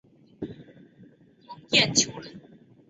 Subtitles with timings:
[1.49, 2.41] 王晏球人。